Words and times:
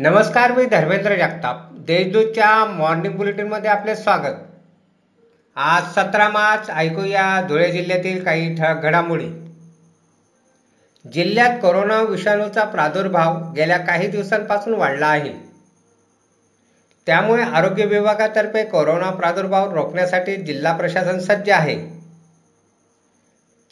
नमस्कार 0.00 0.52
मी 0.52 0.64
धर्मेंद्र 0.64 1.14
जगताप. 1.14 1.72
देशदूतच्या 1.72 2.64
मॉर्निंग 2.64 3.12
बुलेटिनमध्ये 3.12 3.70
आपले 3.70 3.96
स्वागत. 3.96 4.34
आज 5.56 5.82
सतरा 5.82 6.28
मार्च 6.28 6.70
ऐकूया 6.70 7.46
धुळे 7.48 7.72
जिल्ह्यातील 7.72 8.24
काही 8.24 8.54
ठळक 8.54 8.82
घडामोडी. 8.82 9.26
जिल्ह्यात 11.12 11.50
कोरोना 11.50 12.02
विषाणूचा 12.02 12.64
प्रादुर्भाव 12.64 13.52
गेल्या 13.52 13.78
काही 13.78 14.08
दिवसांपासून 14.08 14.74
वाढला 14.74 15.06
आहे. 15.06 15.32
त्यामुळे 17.06 17.42
आरोग्य 17.42 17.84
विभागातर्फे 17.84 18.64
कोरोना 18.64 19.10
प्रादुर्भाव 19.10 19.74
रोखण्यासाठी 19.74 20.36
जिल्हा 20.36 20.76
प्रशासन 20.76 21.18
सज्ज 21.18 21.50
आहे. 21.50 21.98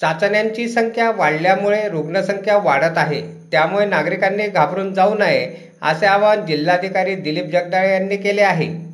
चाचण्यांची 0.00 0.68
संख्या 0.68 1.10
वाढल्यामुळे 1.10 1.88
रुग्णसंख्या 1.88 2.58
वाढत 2.58 2.98
आहे. 2.98 3.45
त्यामुळे 3.52 3.86
नागरिकांनी 3.86 4.46
घाबरून 4.48 4.94
जाऊ 4.94 5.14
नये 5.14 5.70
असे 5.82 6.06
आवाहन 6.06 6.46
जिल्हाधिकारी 6.46 7.14
दिलीप 7.14 7.44
जगदाळे 7.44 7.92
यांनी 7.92 8.16
केले 8.16 8.42
आहे. 8.42 8.86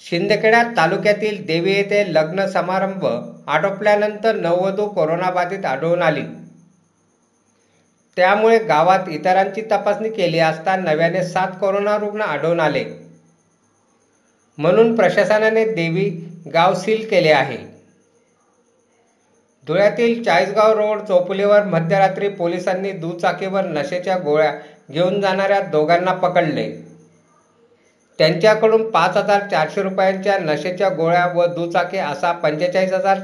शिंदखेडा 0.00 0.62
तालुक्यातील 0.62 1.46
देवी 1.46 1.72
येथे 1.72 2.14
लग्न 2.14 2.46
समारंभ 2.46 3.06
आटोपल्यानंतर 3.46 4.34
नववधू 4.34 4.88
कोरोनाबाधित 4.88 5.64
आढळून 5.64 6.02
आली. 6.02 6.22
त्यामुळे 8.16 8.58
गावात 8.58 9.08
इतरांची 9.08 9.62
तपासणी 9.72 10.08
केली 10.08 10.38
असता 10.38 10.76
नव्याने 10.76 11.24
सात 11.24 11.48
कोरोना 11.60 11.96
रुग्ण 11.96 12.20
आढळून 12.20 12.60
आले. 12.60 12.84
म्हणून 14.58 14.96
प्रशासनाने 14.96 15.64
देवी 15.64 16.10
गाव 16.52 16.74
सील 16.74 17.08
केले 17.08 17.30
आहे. 17.30 17.71
धुळ्यातील 19.66 20.22
चाळीसगाव 20.22 20.72
रोड 20.72 21.00
चौफुलीवर 21.00 21.62
मध्यरात्री 21.62 22.28
पोलिसांनी 22.28 22.92
दुचाकीवर 22.92 23.64
नशेच्या 23.64 24.16
गोळ्या 24.18 24.52
घेऊन 24.90 25.20
जाणाऱ्या 25.20 25.60
दोघांना 25.60 26.12
पकडले. 26.12 26.70
त्यांच्याकडून 28.18 28.90
पाच 28.90 29.16
हजार 29.16 29.46
चारशे 29.48 29.82
रुपयांच्या 29.82 30.38
नशेच्या 30.38 30.88
गोळ्या 30.88 31.26
व 31.26 31.46
दुचाकी 31.46 31.98
असा 31.98 32.32
पंचेचाळीस 32.32 32.92
हजार 32.92 33.18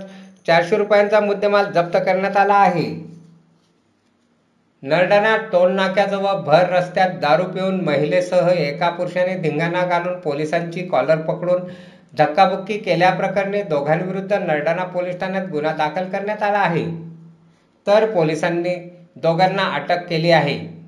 चारशे 0.47 0.77
रुपयांचा 0.77 1.21
मुद्देमाल 1.21 1.73
जप्त 1.73 1.97
करण्यात 1.97 2.37
आला 2.37 2.55
आहे. 2.55 2.89
नरडाणा 4.83 5.37
टोलनाक्याजवळ 5.53 6.41
भर 6.43 6.69
रस्त्यात 6.71 7.19
दारू 7.21 7.45
पिऊन 7.45 7.81
महिलेसह 7.81 8.49
एका 8.51 8.89
पुरुषाने 8.89 9.35
धिंगाणा 9.35 9.85
घालून 9.85 10.19
पोलिसांची 10.21 10.83
कॉलर 10.83 11.21
पकडून 11.23 11.63
धक्काबुक्की 12.13 12.79
केल्याप्रकरणी 12.79 13.63
दोघांविरुद्ध 13.63 14.33
नरडाणा 14.33 14.85
पोलीस 14.85 15.21
ठाण्यात 15.21 15.47
गुन्हा 15.47 15.73
दाखल 15.73 16.09
करण्यात 16.09 16.43
आला 16.43 16.59
आहे. 16.59 16.85
तर 17.87 18.11
पोलिसांनी 18.15 18.75
दोघांना 19.17 19.63
अटक 19.63 20.07
केली 20.07 20.31
आहे. 20.31 20.79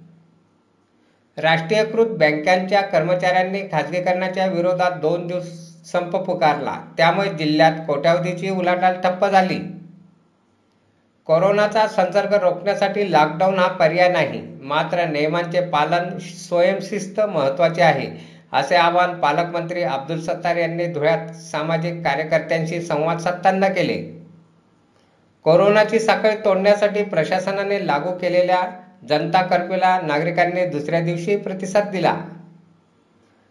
राष्ट्रीयकृत 1.36 2.06
बँकांच्या 2.06 2.80
कर्मचाऱ्यांनी 2.80 3.60
खाजगीकरणाच्या 3.72 4.46
विरोधात 4.46 4.90
दोन 4.90 5.26
दिवस 5.26 5.48
संप 5.92 6.16
पुकारला. 6.16 6.76
त्यामुळे 6.96 7.28
जिल्ह्यात 7.28 7.72
कोट्यावधीची 7.86 8.50
उलाढाल 8.50 9.00
ठप्प 9.00 9.26
झाली. 9.26 9.58
कोरोनाचा 11.26 11.86
संसर्ग 11.86 12.34
रोखण्यासाठी 12.34 13.12
लॉकडाऊन 13.12 13.58
हा 13.58 13.66
पर्याय 13.66 14.08
नाही. 14.08 14.42
मात्र 14.62 15.04
नियमांचे 15.04 15.60
पालन 15.60 16.18
स्वयंशिस्त 16.18 17.20
महत्त्वाचे 17.20 17.82
आहे. 17.82 18.30
असे 18.52 18.76
आवाहन 18.76 19.20
पालकमंत्री 19.20 19.82
अब्दुल 19.82 20.20
सत्तार 20.20 20.56
यांनी 20.56 20.86
धुळ्यात 20.86 21.34
सामाजिक 21.34 21.94
कार्यकर्त्यांशी 21.94 22.80
संवाद 22.82 23.18
साधताना 23.18 23.68
केले. 23.68 24.20
कोरोनाची 25.44 25.98
साखळी 25.98 26.36
तोडण्यासाठी 26.44 27.04
प्रशासनाने 27.04 27.86
लागू 27.86 28.18
केलेल्या 28.18 28.70
जनता 29.08 29.42
कर्फ्यूला 29.42 30.00
नागरिकांनी 30.00 30.66
दुसऱ्या 30.66 31.00
दिवशी 31.00 31.36
प्रतिसाद 31.36 31.88
दिला. 31.88 32.16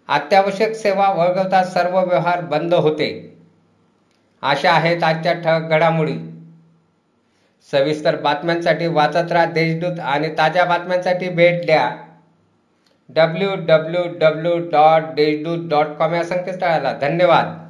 अत्यावश्यक 0.07 0.73
सेवा 0.73 1.09
वळगवता 1.09 1.63
सर्व 1.63 1.99
व्यवहार 1.99 2.41
बंद 2.41 2.73
होते. 2.73 3.37
अशा 4.41 4.71
आहेत 4.71 5.03
आजच्या 5.03 5.33
ठळक 5.33 5.69
घडामोडी. 5.69 6.17
सविस्तर 7.71 8.15
बातम्यांसाठी 8.15 8.87
वाचत 8.87 9.31
राहा 9.31 9.45
देशदूत 9.45 9.99
आणि 9.99 10.29
ताज्या 10.37 10.65
बातम्यांसाठी 10.65 11.29
भेट 11.29 11.65
द्या. 11.65 11.95
W 13.09 13.55
W 13.55 14.01
W 14.19 14.57
dot 14.69 15.01
Deshdoot 15.15 15.69
dot 15.69 15.87
com 15.99 16.13
या 16.13 16.23
संकेतस्थळाला. 16.23 16.93
धन्यवाद. 16.93 17.68